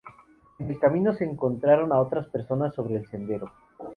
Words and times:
En 0.57 0.67
el 0.67 0.79
camino, 0.79 1.13
se 1.13 1.25
encontraron 1.25 1.93
a 1.93 1.99
otras 1.99 2.25
personas 2.29 2.73
sobre 2.73 2.95
el 2.95 3.05
sendero. 3.05 3.51